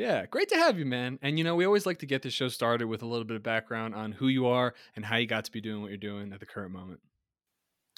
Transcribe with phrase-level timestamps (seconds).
[0.00, 1.18] Yeah, great to have you, man.
[1.20, 3.36] And you know, we always like to get the show started with a little bit
[3.36, 5.98] of background on who you are and how you got to be doing what you're
[5.98, 7.00] doing at the current moment.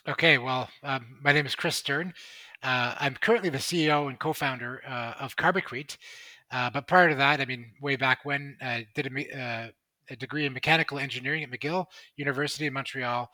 [0.08, 2.12] Okay, well, um, my name is Chris Stern.
[2.60, 5.96] Uh, I'm currently the CEO and co-founder uh, of CarbiCrete.
[6.50, 9.68] Uh, but prior to that, I mean, way back when, I did a, uh,
[10.10, 11.86] a degree in mechanical engineering at McGill
[12.16, 13.30] University in Montreal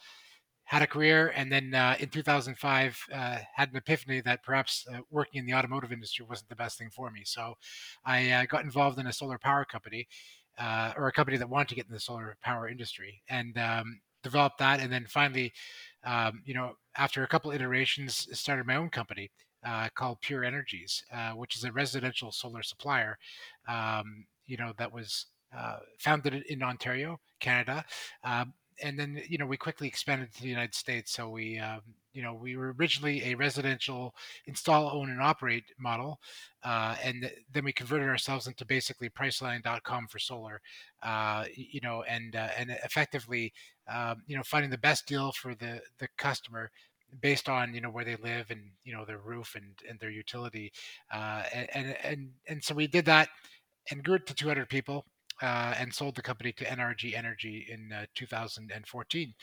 [0.69, 4.99] had a career, and then uh, in 2005 uh, had an epiphany that perhaps uh,
[5.11, 7.23] working in the automotive industry wasn't the best thing for me.
[7.25, 7.55] So
[8.05, 10.07] I uh, got involved in a solar power company,
[10.59, 14.01] uh, or a company that wanted to get in the solar power industry, and um,
[14.23, 14.81] developed that.
[14.81, 15.55] And then finally,
[16.05, 19.31] um, you know, after a couple iterations, started my own company.
[19.67, 21.03] Uh, called Pure Energies,
[21.35, 23.19] which is a residential solar supplier,
[23.69, 25.27] um, you know, that was
[25.99, 27.85] founded in Ontario, Canada,
[28.83, 31.13] and then you know we quickly expanded to the United States.
[31.13, 31.81] So we um,
[32.13, 34.15] you know we were originally a residential
[34.47, 36.21] install, own, and operate model,
[36.65, 40.61] uh, and then we converted ourselves into basically Priceline.com for solar.
[41.03, 43.53] Uh, you know, and uh, and effectively
[43.93, 46.71] um, you know finding the best deal for the the customer
[47.21, 50.11] based on you know where they live and you know their roof and and their
[50.11, 50.73] utility
[51.13, 53.29] uh, and and and so we did that
[53.91, 55.05] and grew it to 200 people
[55.43, 59.35] uh, and sold the company to NRG Energy in uh, 2014.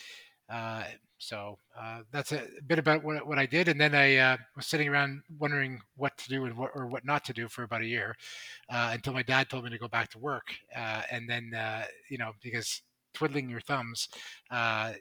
[0.49, 0.83] Uh,
[1.17, 4.67] so uh, that's a bit about what, what I did, and then I uh, was
[4.67, 7.81] sitting around wondering what to do and what or what not to do for about
[7.81, 8.15] a year,
[8.69, 11.51] uh, until my dad told me to go back to work, and then
[12.09, 12.81] you know because
[13.13, 14.09] twiddling your thumbs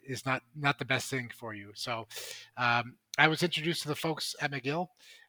[0.06, 1.72] is not not the best thing for you.
[1.74, 2.06] So
[2.56, 4.86] um, I was introduced to the folks at McGill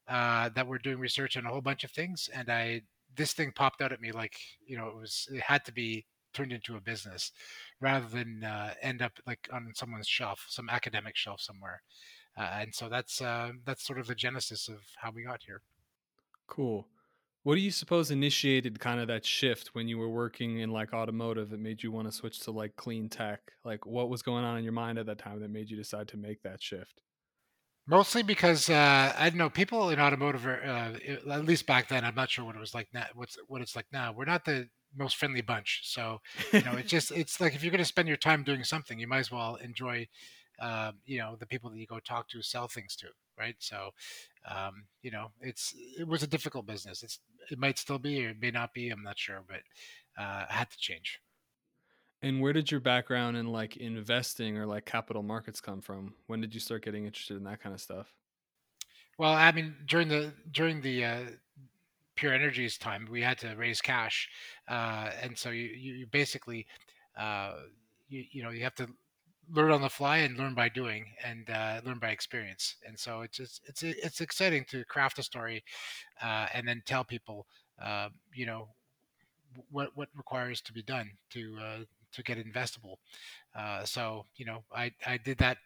[0.07, 2.83] that were doing research on a whole bunch of things, and I
[3.15, 6.05] this thing popped out at me like you know it was it had to be
[6.33, 7.31] turned into a business
[7.79, 11.81] rather than uh, end up like on someone's shelf some academic shelf somewhere
[12.37, 15.61] uh, and so that's uh, that's sort of the genesis of how we got here.
[16.47, 16.87] Cool.
[17.43, 20.93] What do you suppose initiated kind of that shift when you were working in like
[20.93, 23.39] automotive that made you want to switch to like clean tech?
[23.63, 26.07] Like what was going on in your mind at that time that made you decide
[26.09, 27.01] to make that shift
[27.87, 32.03] Mostly because uh, I don't know people in automotive, are, uh, at least back then.
[32.03, 33.05] I'm not sure what it was like now.
[33.13, 34.11] What's what it's like now.
[34.11, 35.81] We're not the most friendly bunch.
[35.83, 36.19] So
[36.51, 38.97] you know, it's just it's like if you're going to spend your time doing something,
[38.99, 40.07] you might as well enjoy,
[40.59, 43.07] uh, you know, the people that you go talk to, sell things to,
[43.37, 43.55] right?
[43.59, 43.91] So,
[44.49, 47.03] um, you know, it's it was a difficult business.
[47.03, 47.19] It's
[47.51, 48.89] it might still be or it may not be.
[48.89, 49.61] I'm not sure, but
[50.17, 51.19] uh, I had to change.
[52.21, 56.15] And where did your background in like investing or like capital markets come from?
[56.27, 58.13] When did you start getting interested in that kind of stuff?
[59.17, 61.23] Well, I mean, during the during the uh,
[62.15, 64.29] Pure Energies time, we had to raise cash,
[64.67, 66.65] uh, and so you you basically
[67.17, 67.53] uh,
[68.09, 68.87] you you know you have to
[69.51, 72.75] learn on the fly and learn by doing and uh, learn by experience.
[72.85, 75.63] And so it's just, it's it's exciting to craft a story
[76.21, 77.45] uh, and then tell people
[77.81, 78.69] uh, you know
[79.69, 81.77] what what requires to be done to uh,
[82.15, 82.97] to get investable.
[83.55, 85.57] Uh, so you know, I I did that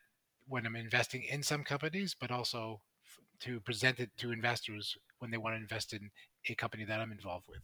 [0.48, 5.32] when I'm investing in some companies, but also f- to present it to investors when
[5.32, 6.10] they want to invest in
[6.48, 7.62] a company that I'm involved with.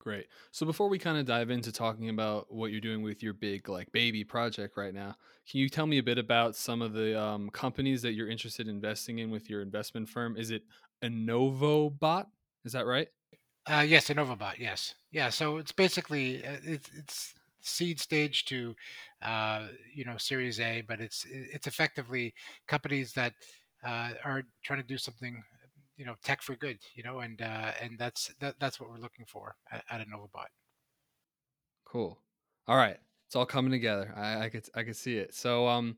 [0.00, 0.28] Great.
[0.52, 3.68] So before we kind of dive into talking about what you're doing with your big
[3.68, 5.16] like baby project right now,
[5.50, 8.68] can you tell me a bit about some of the um, companies that you're interested
[8.68, 10.36] in investing in with your investment firm?
[10.36, 10.62] Is it
[11.02, 12.26] InnovoBot?
[12.64, 13.08] Is that right?
[13.66, 14.58] Uh, yes, InnovoBot.
[14.58, 15.30] Yes, yeah.
[15.30, 18.74] So it's basically uh, it's it's seed stage to
[19.22, 22.34] uh, you know Series A, but it's it's effectively
[22.66, 23.34] companies that
[23.84, 25.42] uh, are trying to do something
[25.96, 28.98] you know tech for good, you know, and uh, and that's that, that's what we're
[28.98, 30.46] looking for at, at InnovoBot.
[31.84, 32.18] Cool.
[32.66, 32.98] All right.
[33.26, 34.12] It's all coming together.
[34.16, 35.34] I, I could I could see it.
[35.34, 35.96] So um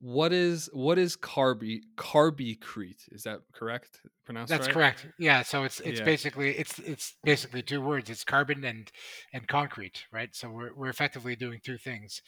[0.00, 3.12] what is what is carby carbicrete?
[3.12, 4.00] Is that correct?
[4.24, 4.72] Pronounced That's right?
[4.72, 5.06] correct.
[5.18, 6.04] Yeah, so it's it's Yeah.
[6.06, 8.08] basically it's it's basically two words.
[8.08, 8.90] It's carbon and
[9.34, 10.34] and concrete, right?
[10.34, 12.22] So we're we're effectively doing two things.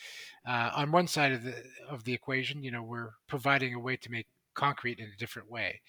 [0.47, 1.55] Uh, on one side of the
[1.89, 5.51] of the equation, you know, we're providing a way to make concrete in a different
[5.51, 5.81] way,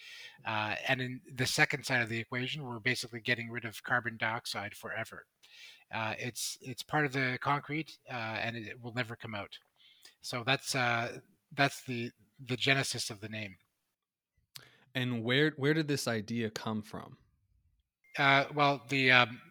[0.47, 4.15] uh, and in the second side of the equation, we're basically getting rid of carbon
[4.17, 5.25] dioxide forever.
[5.93, 9.57] Uh, it's it's part of the concrete, uh, and it, it will never come out.
[10.21, 11.19] So that's uh,
[11.55, 12.11] that's the
[12.45, 13.55] the genesis of the name.
[14.95, 17.17] And where where did this idea come from?
[18.17, 19.41] Uh, well, the um,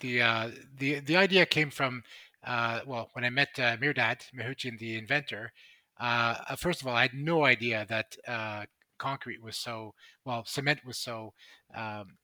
[0.00, 2.02] the uh, the the idea came from
[2.44, 5.52] uh, well when I met uh, Mehrdad Mahoutian, the inventor.
[6.00, 8.64] Uh, uh, first of all, I had no idea that uh,
[8.98, 9.94] concrete was so
[10.24, 11.32] well, cement was so
[11.74, 12.16] um,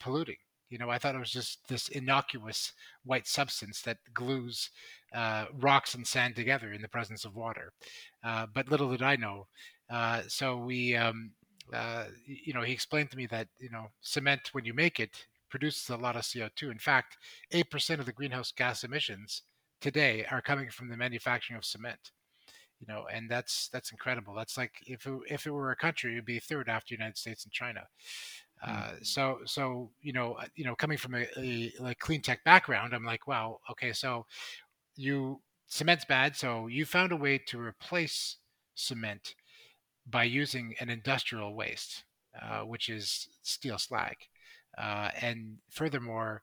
[0.00, 0.36] polluting.
[0.72, 2.72] You know, I thought it was just this innocuous
[3.04, 4.70] white substance that glues
[5.14, 7.74] uh, rocks and sand together in the presence of water.
[8.24, 9.48] Uh, but little did I know.
[9.90, 11.32] Uh, so we, um,
[11.74, 15.26] uh, you know, he explained to me that you know, cement when you make it
[15.50, 16.70] produces a lot of CO2.
[16.70, 17.18] In fact,
[17.50, 19.42] eight percent of the greenhouse gas emissions
[19.82, 22.12] today are coming from the manufacturing of cement.
[22.80, 24.34] You know, and that's that's incredible.
[24.34, 27.44] That's like if it, if it were a country, it'd be third after United States
[27.44, 27.82] and China.
[28.64, 32.44] Uh, so so you know uh, you know coming from a, a like clean tech
[32.44, 34.26] background, I'm like, wow, okay, so
[34.96, 38.36] you cement's bad, so you found a way to replace
[38.74, 39.34] cement
[40.06, 42.04] by using an industrial waste,
[42.40, 44.16] uh, which is steel slag,
[44.78, 46.42] uh, and furthermore,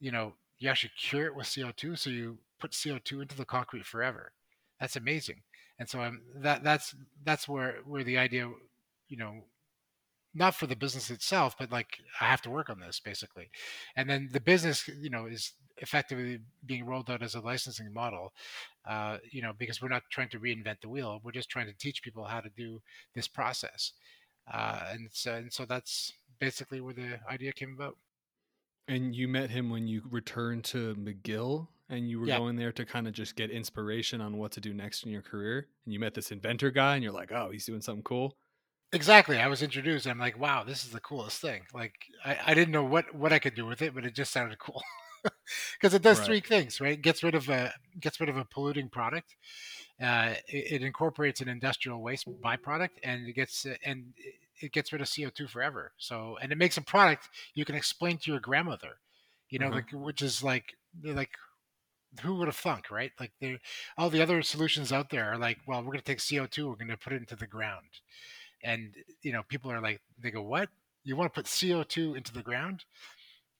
[0.00, 3.86] you know you actually cure it with CO2, so you put CO2 into the concrete
[3.86, 4.32] forever.
[4.80, 5.42] That's amazing,
[5.78, 6.94] and so I'm that that's
[7.24, 8.50] that's where where the idea,
[9.08, 9.44] you know,
[10.34, 13.50] not for the business itself, but like I have to work on this basically.
[13.96, 18.32] And then the business, you know, is effectively being rolled out as a licensing model,
[18.88, 21.20] uh, you know, because we're not trying to reinvent the wheel.
[21.22, 22.80] We're just trying to teach people how to do
[23.14, 23.92] this process.
[24.52, 27.96] Uh, and so, and so that's basically where the idea came about.
[28.88, 32.38] And you met him when you returned to McGill and you were Yeah.
[32.38, 35.22] going there to kind of just get inspiration on what to do next in your
[35.22, 35.68] career.
[35.84, 38.36] And you met this inventor guy and you're like, oh, he's doing something cool.
[38.92, 39.38] Exactly.
[39.38, 40.06] I was introduced.
[40.06, 41.62] I'm like, wow, this is the coolest thing.
[41.72, 41.94] Like,
[42.24, 44.58] I, I didn't know what what I could do with it, but it just sounded
[44.58, 44.82] cool.
[45.80, 46.20] Because it does Right.
[46.20, 46.94] three things, right?
[46.94, 49.36] It gets rid of a gets rid of a polluting product.
[50.02, 54.14] Uh, it, it incorporates an industrial waste byproduct, and it gets uh, and
[54.60, 55.92] it- gets rid of CO two forever.
[55.98, 58.98] So, and it makes a product you can explain to your grandmother.
[59.48, 59.70] You know, Uh-huh.
[59.70, 60.74] like which is like
[61.04, 61.30] like
[62.22, 63.12] who would have thunk, right?
[63.20, 63.32] Like
[63.96, 66.68] all the other solutions out there are like, well, we're going to take CO two,
[66.68, 67.86] we're going to put it into the ground
[68.62, 70.70] and you know people are like they go what?
[71.04, 72.84] You want to put co2 into the ground?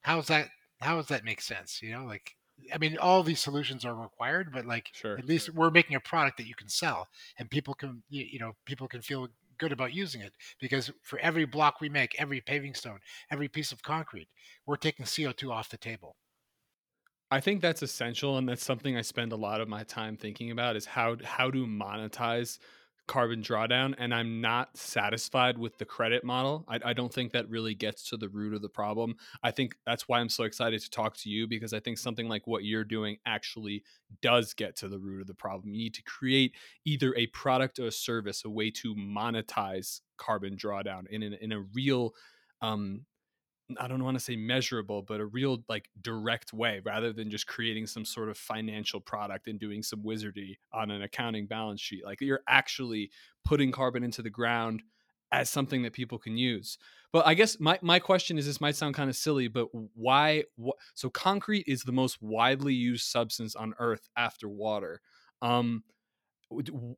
[0.03, 0.51] How's that
[0.81, 1.83] how does that make sense?
[1.83, 2.37] You know like
[2.73, 5.19] i mean all these solutions are required but like Sure.
[5.19, 7.09] at least we're making a product that you can sell
[7.39, 9.29] and people can you you know people can feel
[9.59, 13.01] good about using it because for every block we make every paving stone
[13.31, 14.29] every piece of concrete
[14.67, 16.17] we're taking co2 off the table.
[17.31, 20.51] I think that's essential, and that's something I spend a lot of my time thinking
[20.51, 22.59] about is how how to monetize
[23.07, 23.95] carbon drawdown.
[23.99, 26.65] And I'm not satisfied with the credit model.
[26.69, 29.17] I, I don't think that really gets to the root of the problem.
[29.43, 32.29] I think that's why I'm so excited to talk to you because I think something
[32.29, 33.83] like what you're doing actually
[34.21, 35.73] does get to the root of the problem.
[35.73, 36.55] You need to create
[36.85, 41.53] either a product or a service, a way to monetize carbon drawdown in an, in
[41.53, 42.15] a real
[42.61, 43.05] um,
[43.79, 47.47] I don't want to say measurable, but a real like direct way rather than just
[47.47, 52.05] creating some sort of financial product and doing some wizardry on an accounting balance sheet.
[52.05, 53.11] Like you're actually
[53.45, 54.83] putting carbon into the ground
[55.33, 56.77] as something that people can use.
[57.13, 60.45] But I guess my, my question is this might sound kind of silly, but why?
[60.63, 65.01] Wh- so concrete is the most widely used substance on earth after water.
[65.41, 65.85] Um,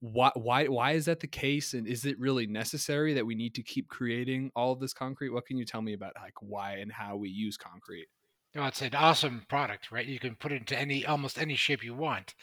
[0.01, 3.55] why why why is that the case and is it really necessary that we need
[3.55, 6.75] to keep creating all of this concrete what can you tell me about like why
[6.75, 8.09] and how we use concrete
[8.55, 10.07] No, it's an awesome product, right?
[10.07, 12.35] You can put it into any almost any shape you want,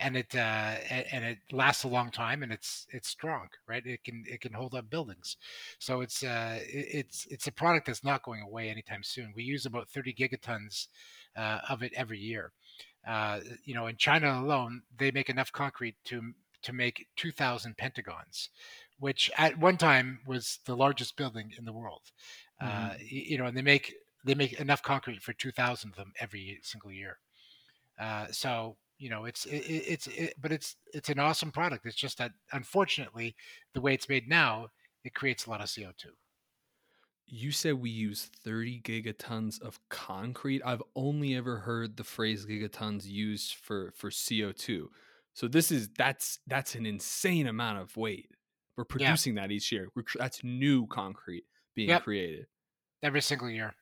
[0.00, 0.38] and it uh,
[1.12, 3.84] and it lasts a long time, and it's it's strong, right?
[3.86, 5.36] It can it can hold up buildings,
[5.78, 9.32] so it's uh, it's it's a product that's not going away anytime soon.
[9.36, 10.88] We use about 30 gigatons
[11.36, 12.52] uh, of it every year.
[13.06, 18.50] Uh, you know, in China alone, they make enough concrete to to make 2,000 pentagons,
[18.98, 22.10] which at one time was the largest building in the world.
[22.60, 26.60] Uh, you know, and they make they make enough concrete for 2,000 of them every
[26.62, 27.18] single year.
[27.98, 31.86] Uh, so you know, it's it, it- it's it, but it's it's an awesome product.
[31.86, 33.36] It's just that unfortunately,
[33.74, 34.68] the way it's made now,
[35.04, 36.10] it creates a lot of CO2.
[37.26, 43.06] you said we use 30 gigatons of concrete i've only ever heard the phrase gigatons
[43.06, 44.90] used for for co2
[45.40, 48.28] So this is that's that's an insane amount of weight.
[48.76, 49.42] We're producing yeah.
[49.44, 49.88] that each year.
[49.96, 51.44] We're, that's new concrete
[51.74, 52.04] being yep.
[52.04, 52.44] created
[53.02, 53.74] every single year.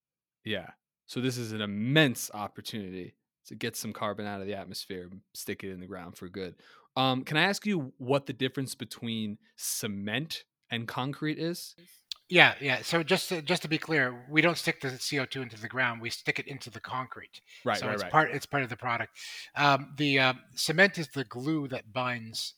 [0.45, 0.69] Yeah.
[1.07, 5.23] So this is an immense opportunity to get some carbon out of the atmosphere, and
[5.35, 6.55] stick it in the ground for good.
[6.95, 11.75] Um, can I ask you what the difference between cement and concrete is?
[12.29, 12.83] Yeah, yeah.
[12.83, 15.69] So just to, just to be clear, we don't stick the CO two into the
[15.69, 17.41] ground; we stick it into the concrete.
[17.65, 18.13] Right, so right, it's right.
[18.13, 19.17] part it's part of the product.
[19.57, 22.55] Um, the uh, cement is the glue that binds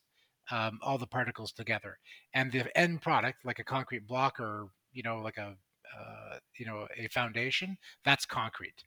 [0.50, 1.99] um, all the particles together,
[2.35, 5.55] and the end product, like a concrete block or you know, like a
[5.99, 8.85] uh, you know a foundation, that's concrete.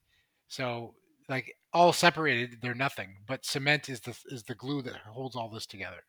[0.49, 0.95] So
[1.29, 3.15] like all separated, they're nothing.
[3.25, 6.03] But cement is the is the glue that holds all this together.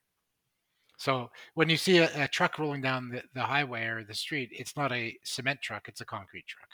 [0.97, 4.51] So when you see a, a truck rolling down the, the highway or the street,
[4.53, 6.69] it's not a cement truck; it's a concrete truck.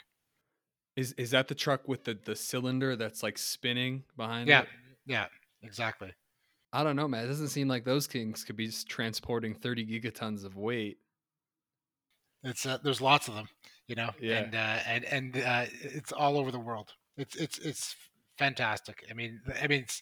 [0.95, 4.67] Is is that the truck with the the cylinder that's like spinning behind yeah, it?
[5.05, 5.25] Yeah, yeah,
[5.67, 6.11] exactly.
[6.73, 7.25] I don't know, man.
[7.25, 10.97] It doesn't seem like those kings could be transporting 30 gigatons of weight.
[12.43, 13.49] It's uh, there's lots of them,
[13.87, 14.37] you know, yeah.
[14.39, 16.93] and uh, and and uh, it's all over the world.
[17.17, 17.95] It's it's it's
[18.37, 19.03] fantastic.
[19.09, 20.01] I mean, I mean, it's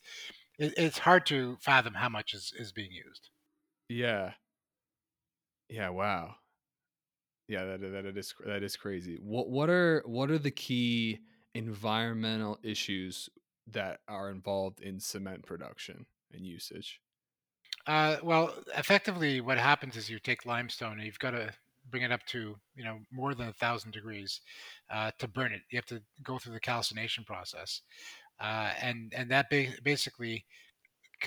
[0.57, 3.29] it's hard to fathom how much is is being used.
[3.89, 4.35] Yeah.
[5.69, 5.89] Yeah.
[5.89, 6.35] Wow.
[7.47, 9.17] Yeah, that that is that is crazy.
[9.17, 11.19] What what are what are the key
[11.55, 13.27] environmental issues
[13.67, 17.01] that are involved in cement production and usage?
[17.87, 21.53] Uh, well, effectively, what happens is you take limestone and you've got to
[21.89, 24.41] bring it up to you know more than a thousand degrees
[24.89, 25.61] uh, to burn it.
[25.71, 27.81] You have to go through the calcination process,
[28.39, 30.45] uh, and and that ba- basically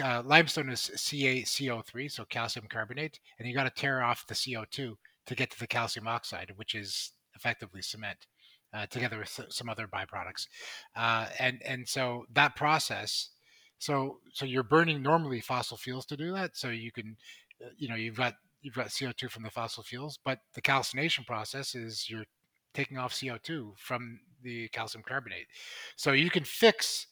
[0.01, 4.97] uh, limestone is CaCO3, so calcium carbonate, and you got to tear off the CO2
[5.27, 8.27] to get to the calcium oxide, which is effectively cement,
[8.75, 10.47] uh, together with some other byproducts.
[10.97, 13.31] Uh, and and so that process,
[13.79, 16.57] so so you're burning normally fossil fuels to do that.
[16.57, 17.17] So you can,
[17.65, 21.25] uh, you know, you've got you've got CO2 from the fossil fuels, but the calcination
[21.25, 22.27] process is you're
[22.75, 25.47] taking off CO2 from the calcium carbonate.
[25.97, 27.07] So you can fix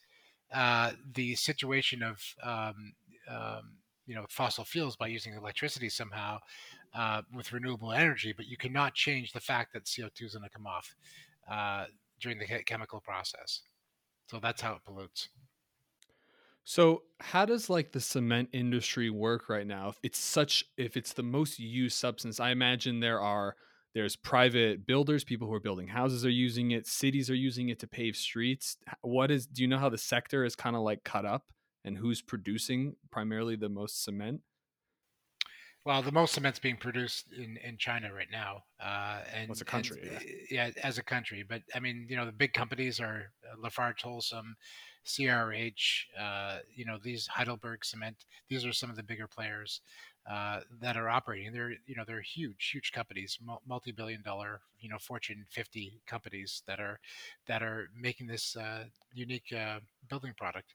[0.52, 2.92] uh, the situation of um,
[3.28, 3.72] um,
[4.06, 6.38] you know fossil fuels by using electricity somehow
[6.94, 10.50] uh, with renewable energy, but you cannot change the fact that CO2 is going to
[10.50, 10.94] come off
[11.50, 11.84] uh,
[12.20, 13.62] during the chemical process.
[14.28, 15.28] So that's how it pollutes.
[16.64, 19.88] So how does like the cement industry work right now?
[19.88, 23.56] If it's such if it's the most used substance, I imagine there are
[23.94, 27.78] there's private builders, people who are building houses are using it, cities are using it
[27.80, 28.76] to pave streets.
[29.02, 31.46] What is do you know how the sector is kind of like cut up
[31.84, 34.42] and who's producing primarily the most cement?
[35.84, 39.64] Well, the most cement's being produced in, in China right now, uh, and well, a
[39.64, 40.70] country, and, yeah.
[40.76, 40.82] yeah.
[40.84, 41.42] as a country.
[41.42, 44.52] But I mean, you know, the big companies are uh, Lafarge Holcim,
[45.06, 48.26] CRH, uh, you know, these Heidelberg Cement.
[48.48, 49.80] These are some of the bigger players
[50.28, 51.52] uh, that are operating.
[51.52, 56.80] They're you know they're huge, huge companies, multi-billion dollar, you know, Fortune 50 companies that
[56.80, 57.00] are
[57.46, 60.74] that are making this uh, unique uh, building product,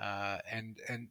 [0.00, 1.08] uh, and and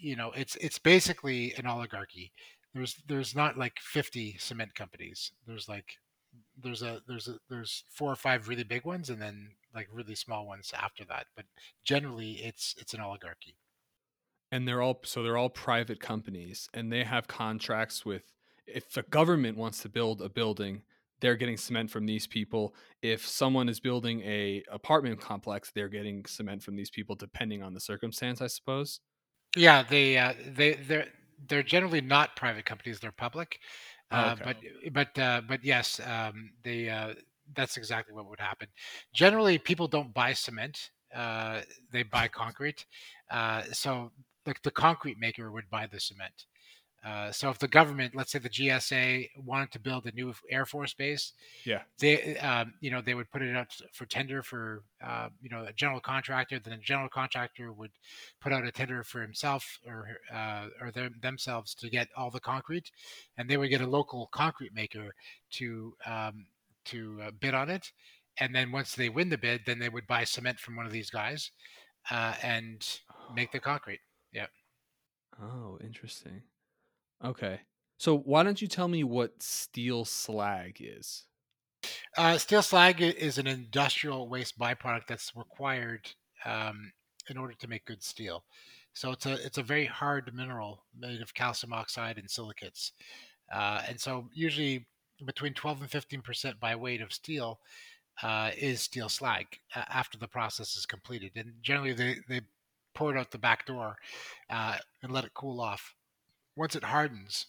[0.00, 2.32] you know it's it's basically an oligarchy.
[2.74, 5.32] There's there's not like 50 cement companies.
[5.46, 5.96] There's like
[6.62, 10.14] there's a there's a there's four or five really big ones and then like really
[10.14, 11.44] small ones after that but
[11.84, 13.54] generally it's it's an oligarchy
[14.56, 18.32] and they're all so they're all private companies and they have contracts with
[18.66, 20.82] if the government wants to build a building
[21.20, 22.74] they're getting cement from these people.
[23.00, 27.74] If someone is building a apartment complex they're getting cement from these people depending on
[27.74, 29.00] the circumstance i suppose.
[29.54, 31.08] Yeah they uh, they they're
[31.48, 33.60] they're generally not private companies they're public.
[34.10, 34.56] Oh, uh, but
[34.92, 37.12] but uh, but yes um, they uh,
[37.54, 38.68] that's exactly what would happen.
[39.12, 41.60] Generally people don't buy cement uh,
[41.92, 42.84] they buy concrete.
[43.30, 44.12] Uh, so
[44.46, 46.46] the, the concrete maker would buy the cement.
[47.04, 50.66] Uh, so if the government, let's say the GSA, wanted to build a new Air
[50.66, 51.34] Force base,
[51.64, 55.48] yeah, they, um, you know, they would put it out for tender for, uh, you
[55.48, 56.58] know, a general contractor.
[56.58, 57.92] Then a general contractor would
[58.40, 62.40] put out a tender for himself or uh, or them, themselves to get all the
[62.40, 62.90] concrete,
[63.38, 65.14] and they would get a local concrete maker
[65.52, 66.46] to um,
[66.86, 67.92] to uh, bid on it.
[68.40, 70.92] And then once they win the bid, then they would buy cement from one of
[70.92, 71.52] these guys
[72.10, 72.84] uh, and
[73.34, 74.00] make the concrete.
[75.40, 76.42] Oh, interesting.
[77.24, 77.62] Okay.
[77.98, 81.26] So why don't you tell me what steel slag is?
[82.16, 86.08] Uh, steel slag is an industrial waste byproduct that's required
[86.44, 86.92] um,
[87.28, 88.44] in order to make good steel.
[88.94, 92.92] So it's a it's a very hard mineral made of calcium oxide and silicates,
[93.52, 94.86] uh, and so usually
[95.26, 97.60] between 12 and 15 percent by weight of steel
[98.22, 101.32] uh, is steel slag after the process is completed.
[101.36, 102.40] And generally, they, they
[102.96, 103.96] pour it out the back door
[104.50, 105.94] uh, and let it cool off.
[106.56, 107.46] Once it hardens,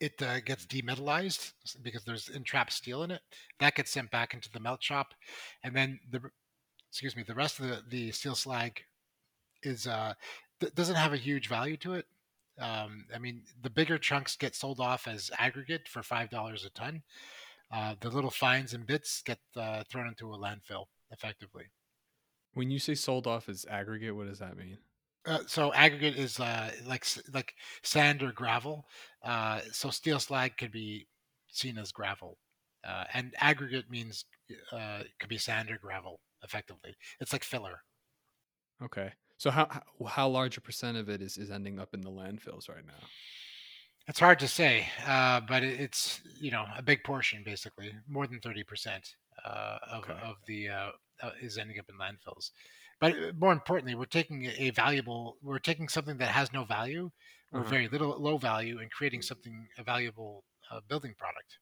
[0.00, 3.22] it uh, gets demetallized because there's entrapped steel in it.
[3.60, 5.14] That gets sent back into the melt shop,
[5.62, 6.20] and then the
[6.90, 8.82] excuse me, the rest of the, the steel slag
[9.62, 10.14] is uh,
[10.60, 12.06] th- doesn't have a huge value to it.
[12.58, 16.70] Um, I mean, the bigger chunks get sold off as aggregate for five dollars a
[16.70, 17.02] ton.
[17.72, 21.66] Uh, the little fines and bits get uh, thrown into a landfill effectively.
[22.54, 24.78] When you say sold off as aggregate, what does that mean?
[25.24, 28.86] Uh, so aggregate is uh, like like sand or gravel.
[29.22, 31.06] Uh, so steel slag could be
[31.48, 32.38] seen as gravel,
[32.84, 34.24] uh, and aggregate means
[34.72, 36.20] uh, it could be sand or gravel.
[36.42, 37.82] Effectively, it's like filler.
[38.82, 39.12] Okay.
[39.38, 42.68] So how how- large a percent of it is, is ending up in the landfills
[42.68, 43.08] right now?
[44.08, 48.26] It's hard to say, uh, but it, it's you know a big portion, basically more
[48.26, 50.22] than thirty percent uh, of Okay.
[50.22, 50.90] of the uh,
[51.22, 52.50] uh, is ending up in landfills.
[53.00, 57.10] But uh, more importantly, we're taking a valuable, we're taking something that has no value
[57.52, 57.64] or Uh-huh.
[57.64, 61.58] very little low value and creating something a valuable uh, building product.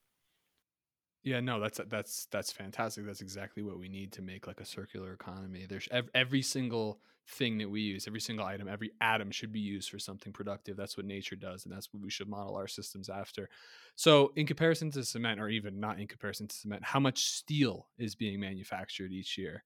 [1.22, 3.04] Yeah, no, that's that's that's fantastic.
[3.04, 5.66] That's exactly what we need to make like a circular economy.
[5.68, 9.60] There's ev- every single thing that we use, every single item, every atom should be
[9.60, 10.76] used for something productive.
[10.76, 13.49] That's what nature does, and that's what we should model our systems after.
[13.96, 17.87] So, in comparison to cement, or even not in comparison to cement, how much steel
[17.99, 19.64] is being manufactured each year?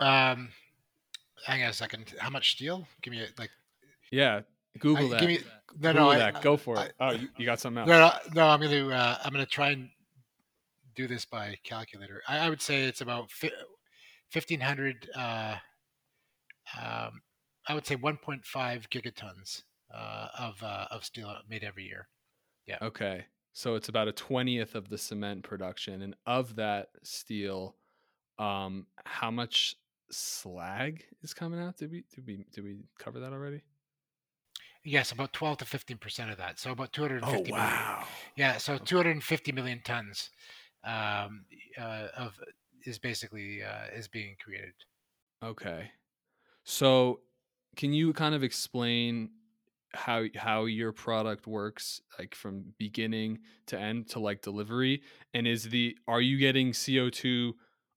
[0.00, 0.48] Um,
[1.46, 2.14] hang on a second.
[2.18, 2.86] How much steel?
[3.02, 3.50] Give me a, like.
[4.10, 4.40] Yeah,
[4.78, 5.20] Google I- that.
[5.20, 5.38] Give me,
[5.80, 6.42] no, Google no, I- that.
[6.42, 6.92] Go for I- it.
[7.00, 7.88] oh, you, you got something else?
[7.88, 8.48] No, no, no.
[8.48, 9.88] I'm gonna uh, I'm gonna try and
[10.94, 12.22] do this by calculator.
[12.28, 13.30] I, I would say it's about
[14.30, 15.08] fifteen hundred.
[15.16, 15.56] Uh,
[16.80, 17.22] um,
[17.68, 22.08] I would say 1.5 gigatons uh, of uh, of steel made every year.
[22.66, 22.80] Yeah.
[22.82, 23.26] Okay.
[23.52, 27.76] So it's about a twentieth of the cement production, and of that steel,
[28.38, 29.76] um, how much
[30.10, 31.76] slag is coming out?
[31.76, 33.62] Did we did we did we cover that already?
[34.84, 36.58] Yes, about 12 to 15 percent of that.
[36.60, 37.88] So about 250 Oh million.
[37.90, 38.06] wow!
[38.36, 40.30] Yeah, so 250 million tons
[40.84, 41.46] um,
[41.78, 42.38] uh, of
[42.84, 44.74] is basically uh, is being created.
[45.42, 45.92] Okay,
[46.64, 47.20] so
[47.76, 49.30] can you kind of explain
[49.92, 55.02] how how your product works, like from beginning to end to like delivery?
[55.32, 57.54] And is the are you getting CO two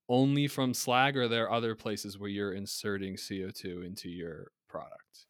[0.10, 4.52] only from slag, or are there other places where you're inserting CO two into your
[4.70, 5.26] product?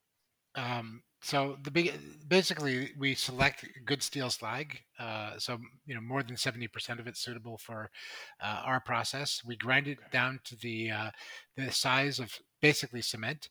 [0.55, 1.93] Um, so the big,
[2.27, 4.79] basically, we select good steel slag.
[4.99, 7.89] Uh, so you know, more than seventy percent of it's suitable for
[8.41, 9.41] uh, our process.
[9.45, 11.11] We grind it down to the uh,
[11.55, 13.49] the size of basically cement.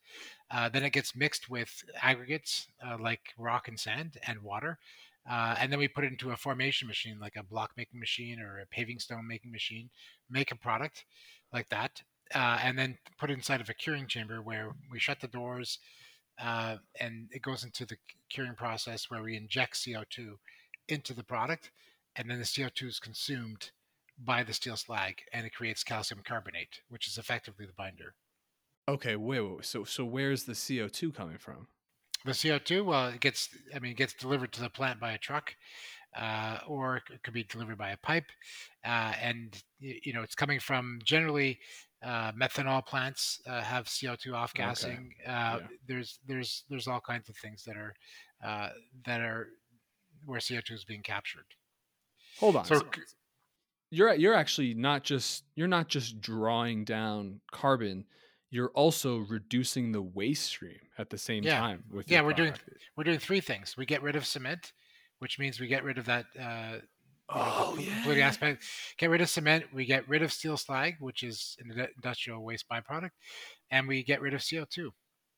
[0.50, 4.78] Uh, then it gets mixed with aggregates uh, like rock and sand and water.
[5.28, 8.38] Uh, and then we put it into a formation machine, like a block making machine
[8.40, 9.90] or a paving stone making machine,
[10.30, 11.04] make a product
[11.52, 12.02] like that,
[12.34, 15.78] uh, and then put it inside of a curing chamber where we shut the doors,
[16.40, 17.96] uh, and it goes into the
[18.30, 20.34] curing process where we inject CO2
[20.88, 21.70] into the product,
[22.14, 23.70] and then the CO2 is consumed
[24.18, 28.14] by the steel slag, and it creates calcium carbonate, which is effectively the binder.
[28.88, 29.64] Okay, wait, wait, wait.
[29.64, 31.68] So, so where's the CO two coming from?
[32.24, 35.18] The CO2, well, it gets, I mean, it gets delivered to the plant by a
[35.18, 35.54] truck,
[36.16, 38.26] uh, or it could be delivered by a pipe,
[38.84, 41.58] uh, and you know, it's coming from generally
[42.02, 45.14] uh, methanol plants uh, have CO2 off Okay, gassing.
[45.26, 45.66] Uh, yeah.
[45.86, 47.94] There's, there's, there's all kinds of things that are,
[48.44, 48.70] uh,
[49.04, 49.48] that are
[50.24, 51.44] where CO2 is being captured.
[52.38, 52.64] Hold on.
[52.64, 52.84] So, So
[53.90, 58.04] you're you're actually not just you're not just drawing down carbon.
[58.50, 61.58] You're also reducing the waste stream at the same Yeah.
[61.58, 61.84] time.
[61.90, 62.54] With Yeah, we're doing-
[62.96, 63.76] we're doing three things.
[63.76, 64.72] We get rid of cement,
[65.18, 66.82] which means we get rid of that uh, you know,
[67.28, 68.02] Oh yeah.
[68.04, 68.64] polluting aspect.
[68.98, 69.72] Get rid of cement.
[69.72, 73.10] We get rid of steel slag, which is an industrial waste byproduct,
[73.70, 74.94] and we get rid of CO two.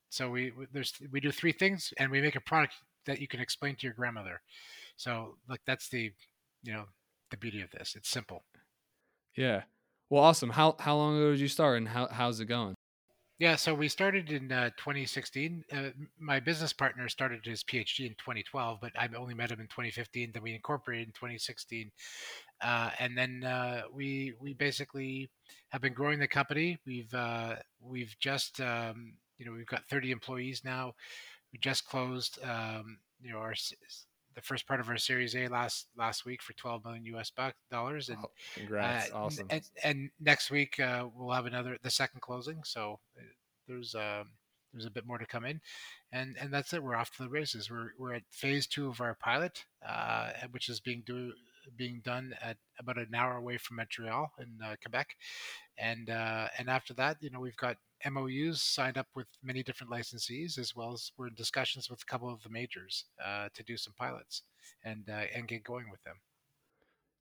[0.09, 3.27] So we we- there's we do three things, and we make a product that you
[3.27, 4.41] can explain to your grandmother.
[4.97, 6.13] So like that's the
[6.61, 6.89] you know
[7.31, 7.95] the beauty of this.
[7.95, 8.45] It's simple.
[9.35, 9.63] Yeah.
[10.09, 10.51] Well, awesome.
[10.51, 12.75] How how long ago did you start, and how how's it going?
[13.39, 15.63] Yeah, so we started in uh, 2016.
[15.71, 19.67] Uh, my business partner started his PhD in 2012, but I only met him in
[19.67, 20.31] 2015.
[20.33, 21.89] Then we incorporated in 2016,
[22.61, 25.29] uh, and then uh, we we basically
[25.69, 26.79] have been growing the company.
[26.85, 30.95] We've uh, we've just um, you know we've got 30 employees now.
[31.53, 33.55] We just closed um, you know our
[34.39, 37.55] the first part of our Series A last last week for 12 million US buck
[37.69, 39.11] dollars, and Oh, congrats.
[39.11, 39.47] uh, awesome.
[39.49, 42.63] And, and next week uh, we'll have another the second closing.
[42.63, 43.23] So uh,
[43.67, 44.29] there's um,
[44.71, 45.59] there's a bit more to come in,
[46.11, 46.81] and and that's it.
[46.83, 47.69] We're off to the races.
[47.69, 51.33] We're we're at phase two of our pilot, uh, which is being do
[51.75, 55.15] being done at about an hour away from Montreal in uh, Quebec,
[55.77, 57.77] and uh, and after that, you know, we've got
[58.09, 62.05] MOUs signed up with many different licensees, as well as we're in discussions with a
[62.05, 64.43] couple of the majors uh, to do some pilots
[64.83, 66.15] and uh, and get going with them.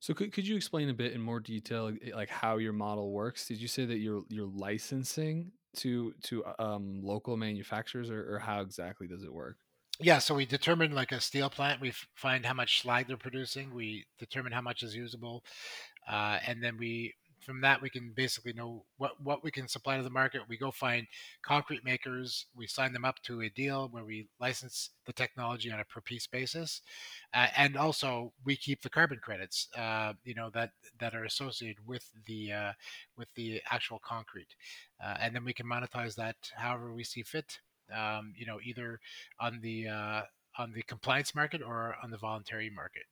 [0.01, 3.49] So could, could you explain a bit in more detail like how your model works?
[3.49, 8.61] Did you say that you're you're licensing to to um, local manufacturers, or, or how
[8.61, 9.57] exactly does it work?
[10.01, 11.81] Yeah, so we determine like a steel plant.
[11.81, 13.75] We find how much slag they're producing.
[13.75, 15.43] We determine how much is usable,
[16.09, 17.15] uh, and then we
[17.49, 20.43] from that we can basically know what what we can supply to the market.
[20.49, 21.07] We go find
[21.43, 22.47] concrete makers.
[22.55, 26.01] We sign them up to a deal where we license the technology on a per
[26.01, 26.83] piece basis,
[27.33, 29.69] uh, and also we keep the carbon credits.
[29.77, 32.73] Uh, you know that that are associated with the uh,
[33.17, 34.55] with the actual concrete,
[35.03, 37.59] uh, and then we can monetize that however we see fit
[37.95, 39.01] um, you know, either
[39.41, 40.23] on the uh,
[40.59, 43.05] on the compliance market or on the voluntary market.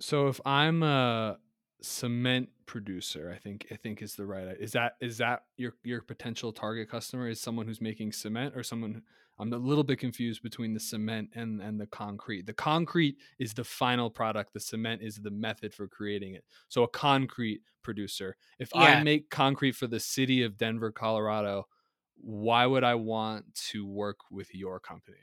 [0.00, 1.38] So if I'm a
[1.82, 6.02] cement producer, I think I think is the right is that is that your your
[6.02, 9.02] potential target customer is someone who's making cement or someone
[9.38, 12.46] I'm a little bit confused between the cement and and the concrete.
[12.46, 16.44] The concrete is the final product, the cement is the method for creating it.
[16.68, 18.36] So a concrete producer.
[18.58, 18.82] If yeah.
[18.82, 21.66] I make concrete for the city of Denver, Colorado,
[22.16, 25.18] why would I want to work with your company?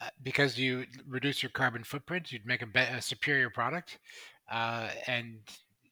[0.00, 3.98] Uh, because you reduce your carbon footprint, you'd make a, be- a superior product,
[4.50, 5.38] uh, and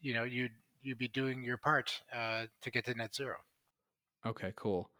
[0.01, 3.37] you know you'd you'd be doing your part uh, to get to net zero.
[4.27, 4.91] Okay, cool.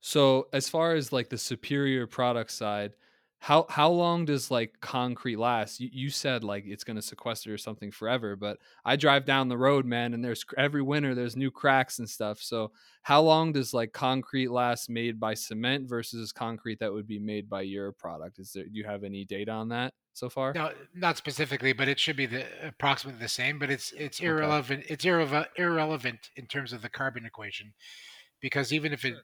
[0.00, 2.92] So as far as like the superior product side,
[3.40, 5.80] how how long does like concrete last?
[5.80, 9.48] You, you said like it's going to sequester or something forever but i drive down
[9.48, 12.72] the road man and there's every winter there's new cracks and stuff so
[13.08, 17.48] how long does like concrete last made by cement versus concrete that would be made
[17.48, 18.38] by your product?
[18.38, 20.52] Is there do you have any data on that so far?
[20.52, 24.84] No not specifically but it should be the approximately the same but it's it's irrelevant
[24.84, 24.92] okay.
[24.92, 27.72] it's irre- irrelevant in terms of the carbon equation
[28.40, 29.14] because even if it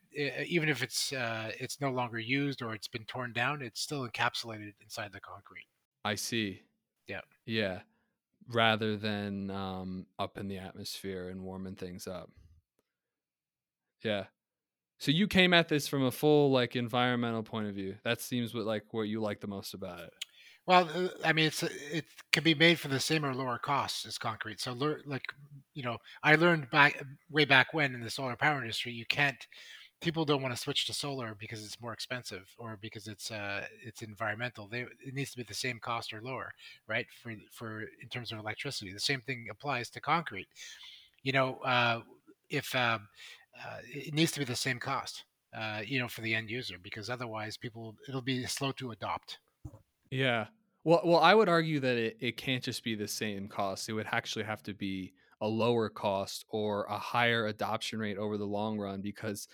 [0.46, 4.08] even if it's uh, it's no longer used or it's been torn down, it's still
[4.08, 5.66] encapsulated inside the concrete.
[6.04, 6.62] I see.
[7.06, 7.20] Yeah.
[7.46, 7.80] Yeah.
[8.48, 12.30] Rather than um, up in the atmosphere and warming things up.
[14.02, 14.24] Yeah.
[14.98, 17.96] So you came at this from a full like environmental point of view.
[18.04, 20.12] That seems what like what you like the most about it.
[20.66, 24.06] Well, uh, I mean, it's it can be made for the same or lower costs
[24.06, 24.60] as concrete.
[24.60, 24.72] So,
[25.04, 25.24] like
[25.74, 29.46] you know, I learned back way back when in the solar power industry, you can't.
[30.00, 33.66] People don't want to switch to solar because it's more expensive or because it's uh
[33.82, 34.68] it's environmental.
[34.68, 36.52] They it needs to be the same cost or lower,
[36.88, 37.06] right?
[37.22, 40.48] For for in terms of electricity, the same thing applies to concrete.
[41.22, 42.02] You know, uh,
[42.50, 43.08] if um,
[43.58, 45.24] uh, it needs to be the same cost,
[45.56, 49.38] uh, you know, for the end user because otherwise people it'll be slow to adopt.
[50.14, 50.46] Yeah.
[50.84, 53.88] Well, well, I would argue that it, it can't just be the same cost.
[53.88, 58.38] It would actually have to be a lower cost or a higher adoption rate over
[58.38, 59.48] the long run because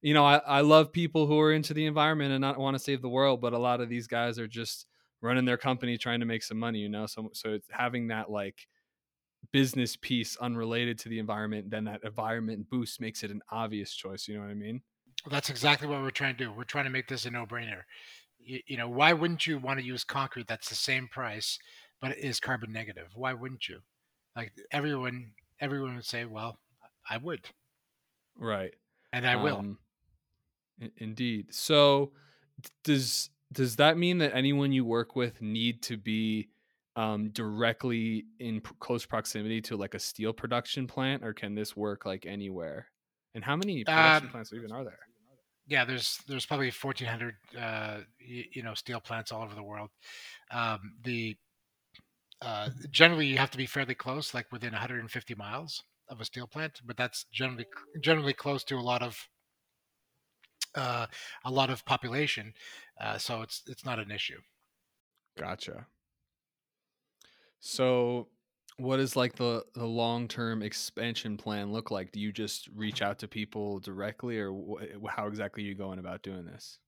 [0.00, 2.82] you know I, I love people who are into the environment and not want to
[2.82, 4.86] save the world but a lot of these guys are just
[5.20, 8.30] running their company trying to make some money you know so so it's having that
[8.30, 8.66] like
[9.52, 14.26] business piece unrelated to the environment then that environment boost makes it an obvious choice
[14.26, 14.80] you know what i mean
[15.30, 17.82] that's exactly what we're trying to do we're trying to make this a no-brainer
[18.46, 21.58] you, you know, why wouldn't you want to use concrete that's the same price
[22.00, 23.08] but it is carbon negative?
[23.14, 23.80] Why wouldn't you?
[24.34, 26.58] Like everyone, everyone would say, "Well,
[27.08, 27.40] I would."
[28.38, 28.74] Right.
[29.12, 29.58] And I will.
[29.58, 29.78] Um,
[30.98, 31.54] indeed.
[31.54, 32.12] So,
[32.84, 36.48] does does that mean that anyone you work with need to be
[36.96, 41.76] um, directly in p- close proximity to like a steel production plant, or can this
[41.76, 42.88] work like anywhere?
[43.34, 44.98] And how many production um, plants even are there?
[45.66, 49.90] Yeah, there's there's probably 1,400 uh, you, you, know steel plants all over the world.
[50.50, 51.36] Um, the
[52.42, 56.46] uh, generally you have to be fairly close, like within 150 miles of a steel
[56.46, 57.66] plant, but that's generally
[58.00, 59.28] generally close to a lot of
[60.76, 61.06] uh,
[61.44, 62.52] a lot of population,
[63.00, 64.38] uh, so it's it's not an issue.
[65.38, 65.86] Gotcha.
[67.58, 68.28] So
[68.76, 72.12] what does like the the long term expansion plan look like?
[72.12, 75.98] Do you just reach out to people directly, or wh- how exactly are you going
[75.98, 76.78] about doing this?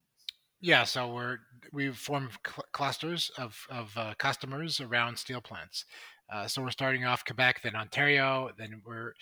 [0.60, 1.38] Yeah, so we're
[1.72, 5.84] we've formed cl- clusters of of uh, customers around steel plants.
[6.30, 9.14] Uh, so we're starting off Quebec, then Ontario, then we're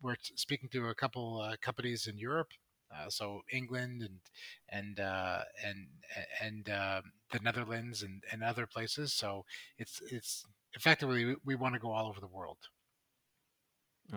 [0.00, 2.52] we're speaking to a couple uh, companies in Europe,
[2.94, 4.20] uh, so England and
[4.68, 5.88] and uh, and
[6.40, 7.02] and uh,
[7.32, 9.12] the Netherlands and, and other places.
[9.12, 9.44] So
[9.78, 12.58] it's it's effectively we, we want to go all over the world.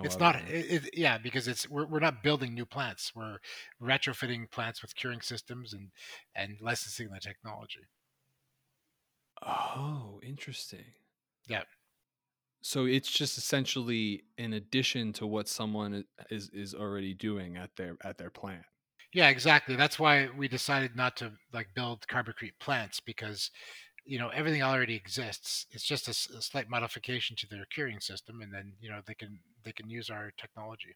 [0.03, 3.11] it's not, it, it, yeah, because it's we're we're not building new plants.
[3.15, 3.37] We're
[3.81, 5.89] retrofitting plants with curing systems and
[6.35, 7.87] and licensing the technology.
[9.41, 10.85] Oh, interesting.
[11.47, 11.63] Yeah.
[12.61, 17.97] So it's just essentially in addition to what someone is is already doing at their
[18.03, 18.63] at their plant.
[19.13, 19.75] Yeah, exactly.
[19.75, 23.49] That's why we decided not to like build carboncrete plants because
[24.05, 25.65] you know everything already exists.
[25.71, 29.39] It's just a slight modification to their curing system, and then you know they can
[29.63, 30.95] they can use our technology.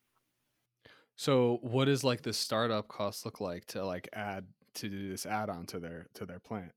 [1.15, 5.25] So, what does like the startup cost look like to like add to do this
[5.25, 6.73] add-on to their to their plant?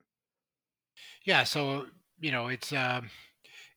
[1.25, 1.87] Yeah, so
[2.19, 3.11] you know it's um,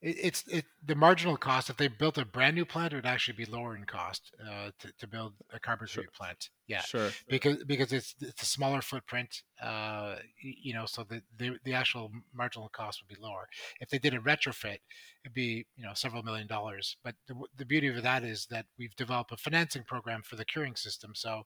[0.02, 3.06] It, it's it the marginal cost if they built a brand new plant, it would
[3.06, 6.50] actually be lower in cost uh, to to build a carbon Sure, free plant.
[6.68, 9.44] Yeah, sure, because because it's it's a smaller footprint.
[9.62, 13.48] Uh, you know, so the, the the actual marginal cost would be lower.
[13.82, 14.80] If they did a retrofit,
[15.26, 16.96] it'd be you know several million dollars.
[17.04, 20.46] But the, the beauty of that is that we've developed a financing program for the
[20.46, 21.44] curing system, so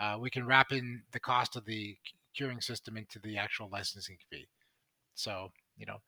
[0.00, 1.96] uh, we can wrap in the cost of the
[2.34, 4.48] curing system into the actual licensing fee.
[5.14, 5.98] So you know,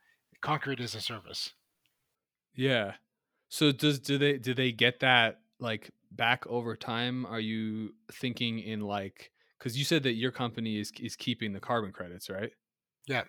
[0.40, 1.52] concrete is a service.
[2.54, 2.94] Yeah.
[3.48, 7.26] So, does do they do they get that like back over time?
[7.26, 11.60] Are you thinking in like because you said that your company is is keeping the
[11.60, 12.50] carbon credits, right?
[13.06, 13.24] Yeah.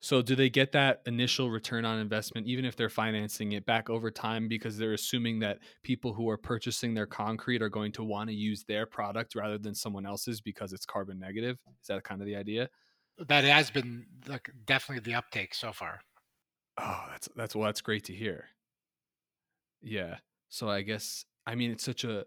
[0.00, 3.90] So do they get that initial return on investment, even if they're financing it back
[3.90, 8.04] over time, because they're assuming that people who are purchasing their concrete are going to
[8.04, 11.58] want to use their product rather than someone else's because it's carbon negative?
[11.82, 12.68] Is that kind of the idea?
[13.26, 16.00] that has been like definitely the uptake so far.
[16.76, 18.46] Oh, that's that's well, that's great to hear.
[19.82, 20.18] Yeah.
[20.48, 22.24] So I guess I mean it's such a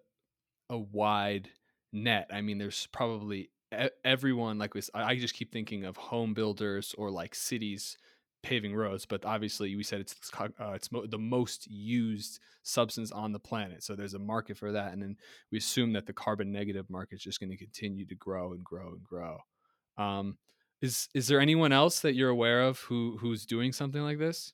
[0.70, 1.50] a wide
[1.94, 2.30] net.
[2.34, 3.52] I mean, there's probably
[4.06, 4.90] everyone like this.
[4.94, 7.98] I just keep thinking of home builders or like cities
[8.44, 13.12] paving roads, but obviously we said it's it's uh, it's mo- the most used substance
[13.12, 15.18] on the planet, so there's a market for that, and then
[15.52, 18.64] we assume that the carbon negative market is just going to continue to grow and
[18.64, 19.40] grow and grow.
[19.98, 20.38] Um,
[20.82, 24.54] is is there anyone else that you're aware of who who's doing something like this?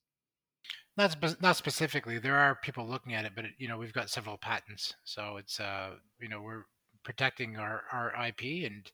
[0.98, 2.18] Not spe- not specifically.
[2.18, 5.38] There are people looking at it, but it, you know we've got several patents, so
[5.38, 6.64] it's uh you know we're
[7.04, 8.92] protecting our our IP, and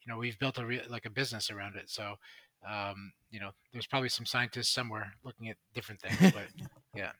[0.00, 1.90] you know we've built a re- like a business around it.
[1.90, 2.14] So
[2.68, 6.46] um, you know there's probably some scientists somewhere looking at different things, but
[6.94, 7.12] yeah,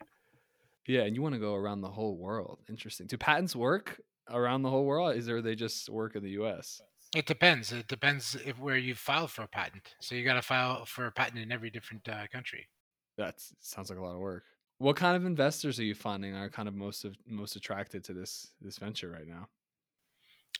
[0.86, 2.60] Yeah, and you want to go around the whole world.
[2.68, 3.06] Interesting.
[3.06, 5.16] Do patents work around the whole world?
[5.16, 6.80] Is there they just work in the U.S.?
[7.14, 7.72] it depends.
[7.72, 9.94] It depends if where you file for a patent.
[10.00, 12.68] So you got to file for a patent in every different uh, country.
[13.16, 14.44] That sounds like a lot of work.
[14.78, 18.12] What kind of investors are you finding are kind of most of most attracted to
[18.12, 19.48] this this venture right now?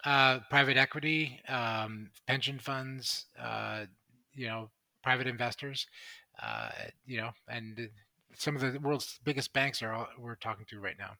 [0.05, 3.85] uh, private equity, um, pension funds, uh,
[4.35, 4.71] you know,
[5.03, 5.87] private investors,
[6.43, 6.71] uh,
[7.05, 7.89] you know, and
[8.37, 11.13] some of the world's biggest banks are all we're talking to right now.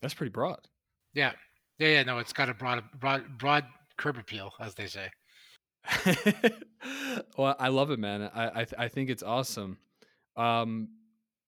[0.00, 0.60] That's pretty broad.
[1.14, 1.32] Yeah,
[1.78, 2.02] yeah, yeah.
[2.02, 3.64] No, it's got a broad, broad, broad
[3.96, 5.10] curb appeal, as they say.
[7.36, 8.30] well, I love it, man.
[8.34, 9.78] I I, th- I think it's awesome.
[10.36, 10.88] Um,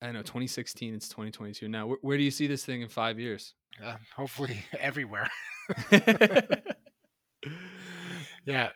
[0.01, 1.87] I know 2016, it's 2022 now.
[1.87, 3.53] Where, where do you see this thing in five years?
[3.83, 5.29] Uh, hopefully, everywhere.
[8.45, 8.69] yeah.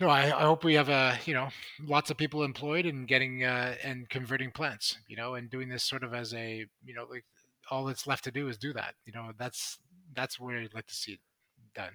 [0.00, 1.48] No, I, I hope we have uh, you know
[1.84, 5.82] lots of people employed and getting uh, and converting plants, you know, and doing this
[5.82, 7.24] sort of as a you know like
[7.70, 8.94] all that's left to do is do that.
[9.04, 9.78] You know, that's
[10.14, 11.20] that's where I'd like to see it
[11.74, 11.92] done.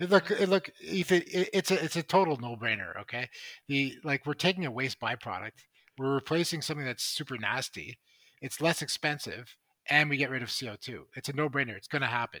[0.00, 2.98] It look, it look, Ethan, it, it's a it's a total no brainer.
[3.02, 3.28] Okay,
[3.68, 5.64] the like we're taking a waste byproduct,
[5.98, 7.98] we're replacing something that's super nasty.
[8.42, 9.56] It's less expensive,
[9.88, 11.06] and we get rid of CO two.
[11.16, 11.76] It's a no brainer.
[11.76, 12.40] It's going to happen.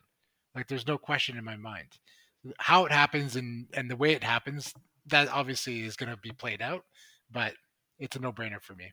[0.54, 1.88] Like there's no question in my mind.
[2.58, 4.72] How it happens and and the way it happens,
[5.06, 6.84] that obviously is going to be played out,
[7.30, 7.54] but
[7.98, 8.92] it's a no brainer for me.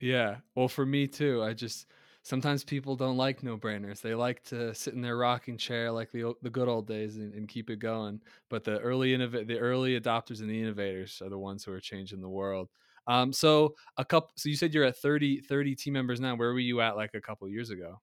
[0.00, 0.36] Yeah.
[0.54, 1.42] Well, for me too.
[1.42, 1.86] I just
[2.22, 4.00] sometimes people don't like no brainers.
[4.00, 7.32] They like to sit in their rocking chair like the the good old days and,
[7.34, 8.20] and keep it going.
[8.50, 11.80] But the early innov- the early adopters and the innovators are the ones who are
[11.80, 12.68] changing the world.
[13.06, 14.30] Um, so a couple.
[14.36, 16.34] So you said you're at 30, 30 team members now.
[16.36, 18.00] Where were you at like a couple years ago?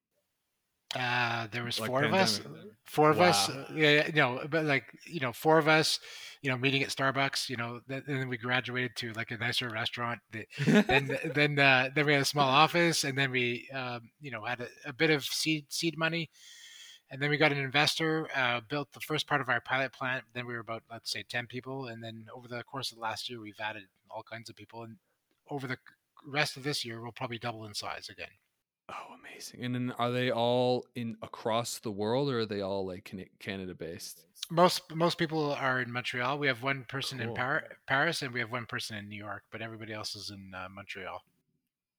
[0.95, 2.41] Uh, there was Like four of us.
[2.83, 3.47] Four of us.
[3.47, 3.65] Wow.
[3.69, 5.99] uh, Yeah, you know, but like you know, four of us.
[6.41, 7.49] You know, meeting at Starbucks.
[7.49, 10.19] You know, th- and then we graduated to like a nicer restaurant.
[10.31, 14.31] The- Then, then, uh, then we had a small office, and then we, um, you
[14.31, 16.29] know, had a, a bit of seed seed money,
[17.11, 18.27] and then we got an investor.
[18.35, 20.23] Uh, built the first part of our pilot plant.
[20.33, 23.01] Then we were about let's say ten people, and then over the course of the
[23.03, 24.95] last year, we've added all kinds of people, and
[25.49, 25.77] over the
[26.25, 28.29] rest of this year, we'll probably double in size again.
[28.89, 29.63] oh, amazing.
[29.63, 33.73] And then are they all in across the world or are they all like Canada
[33.73, 34.25] based?
[34.49, 36.37] Most most people are in Montreal.
[36.37, 39.43] We have one person in Par- Paris, and we have one person in New York,
[39.51, 41.23] but everybody else is in uh, Montreal.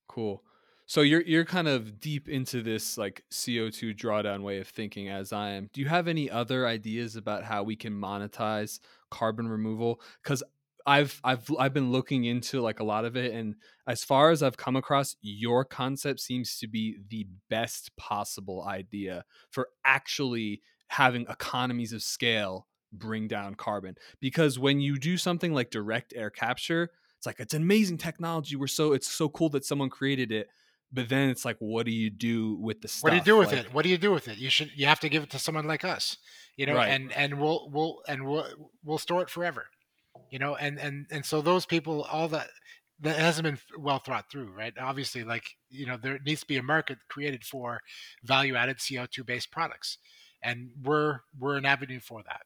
[0.07, 0.43] Cool.
[0.85, 5.31] So you're you're kind of deep into this like CO2 drawdown way of thinking as
[5.31, 5.69] I am.
[5.73, 10.01] Do you have any other ideas about how we can monetize carbon removal?
[10.23, 10.43] Cuz
[10.85, 13.55] I've I've I've been looking into like a lot of it and
[13.87, 19.23] as far as I've come across your concept seems to be the best possible idea
[19.49, 25.71] for actually having economies of scale bring down carbon because when you do something like
[25.71, 29.89] direct air capture it's like it's amazing technology we're so it's so cool that someone
[29.89, 30.49] created it
[30.93, 33.37] but then it's like what do you do with the stuff what do you do
[33.37, 33.73] with Like, it?
[33.73, 34.37] What do you do with it?
[34.37, 36.17] You should you have to give it to someone like us
[36.55, 36.89] you know Right.
[36.89, 38.47] and and we'll we'll and we'll
[38.83, 39.65] we'll store it forever
[40.29, 42.47] you know and and and so those people all that
[42.99, 44.73] that hasn't been well thought through right?
[44.79, 47.81] Obviously like you know there needs to be a market created for
[48.23, 49.97] value added co2 based products
[50.43, 52.41] and we're we're an avenue for that.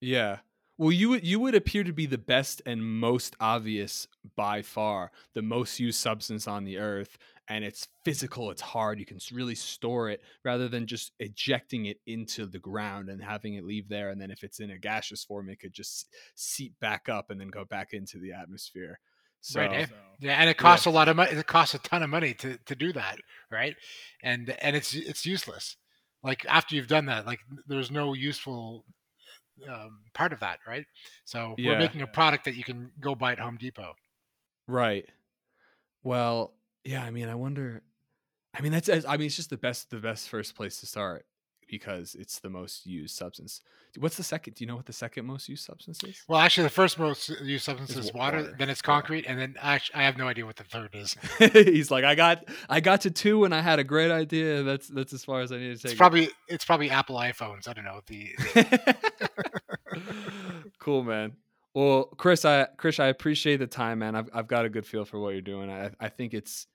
[0.00, 0.38] Yeah.
[0.78, 5.10] Well, you would you would appear to be the best and most obvious by far,
[5.34, 7.16] the most used substance on the earth,
[7.48, 8.50] and it's physical.
[8.50, 8.98] It's hard.
[8.98, 13.54] You can really store it rather than just ejecting it into the ground and having
[13.54, 14.10] it leave there.
[14.10, 17.40] And then if it's in a gaseous form, it could just seep back up and
[17.40, 18.98] then go back into the atmosphere.
[19.40, 19.86] So, Right, eh?
[20.18, 21.32] Yeah, and it costs a lot of money.
[21.32, 23.18] It costs a ton of money to, to do that,
[23.50, 23.76] right?
[24.22, 25.76] And and it's it's useless.
[26.22, 28.84] Like after you've done that, like there's no useful
[29.68, 30.86] um, part of that, right?
[31.24, 31.72] So Yeah.
[31.72, 33.94] we're making a product that you can go buy at Home Depot.
[34.68, 35.06] Right.
[36.02, 36.55] Well,
[36.86, 37.04] yeah.
[37.04, 37.82] I mean, I wonder.
[38.54, 38.88] I mean, that's.
[38.88, 39.90] I mean, it's just the best.
[39.90, 41.26] The best first place to start
[41.68, 43.60] because it's the most used substance.
[43.98, 44.54] What's the second?
[44.54, 46.22] Do you know what the second most used substance is?
[46.28, 48.86] Well, actually, the first most used substance Is is water, water, then it's yeah.
[48.86, 51.16] concrete, and then actually, I have no idea what the third is.
[51.52, 54.62] He's like, I got, I got to two, and I had a great idea.
[54.62, 55.84] That's that's as far as I need to take.
[55.84, 57.68] It's it." probably it's probably Apple iPhones.
[57.68, 58.34] I don't know the.
[60.78, 61.32] cool, man.
[61.74, 64.14] Well, Chris, I Chris, I appreciate the time, man.
[64.14, 65.70] I've I've got a good feel for what you're doing.
[65.70, 66.66] I I think it's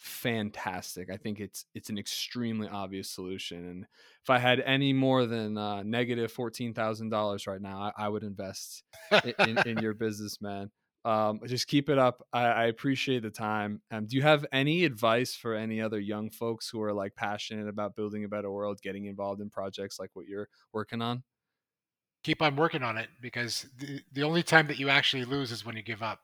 [0.00, 1.10] fantastic.
[1.12, 3.68] I think it's it's an extremely obvious solution.
[3.68, 3.86] And
[4.22, 8.08] if I had any more than uh, negative fourteen thousand dollars right now, I, I
[8.08, 8.82] would invest
[9.24, 10.70] in, in, in your business, man.
[11.04, 12.26] Um, just keep it up.
[12.32, 13.80] I, I appreciate the time.
[13.90, 17.68] Um, do you have any advice for any other young folks who are like passionate
[17.68, 21.22] about building a better world, getting involved in projects like what you're working on?
[22.22, 25.64] Keep on working on it because the, the only time that you actually lose is
[25.64, 26.20] when you give up.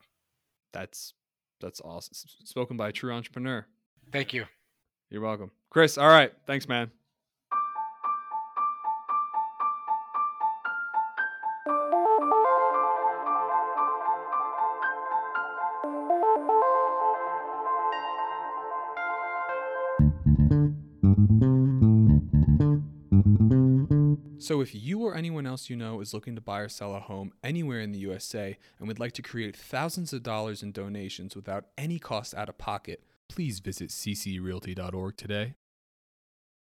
[0.75, 1.15] That's
[1.61, 2.15] that's awesome.
[2.45, 3.67] Spoken by a true entrepreneur.
[4.13, 4.45] Thank you.
[5.11, 5.99] You're welcome, Chris.
[5.99, 6.91] All right, thanks, man.
[24.47, 27.01] So, if you or anyone else you know is looking to buy or sell a
[27.01, 31.35] home anywhere in the USA and would like to create thousands of dollars in donations
[31.35, 35.57] without any cost out of pocket, please visit ccrealty.org today.